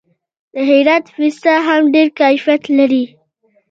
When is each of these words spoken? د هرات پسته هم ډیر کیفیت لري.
د 0.53 0.55
هرات 0.69 1.05
پسته 1.15 1.53
هم 1.67 1.81
ډیر 1.93 2.07
کیفیت 2.19 2.63
لري. 2.77 3.05